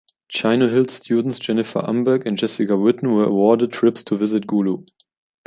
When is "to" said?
4.01-4.17